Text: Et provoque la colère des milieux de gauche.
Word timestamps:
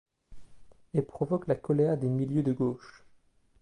Et 0.95 1.03
provoque 1.03 1.45
la 1.47 1.53
colère 1.53 1.95
des 1.95 2.09
milieux 2.09 2.41
de 2.41 2.53
gauche. 2.53 3.03